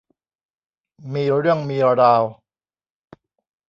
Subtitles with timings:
[1.13, 2.23] มีเรื่องมีราว